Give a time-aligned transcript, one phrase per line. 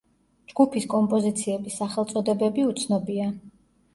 [0.51, 3.29] ჯგუფის კომპოზიციების სახელწოდებები უცნობია.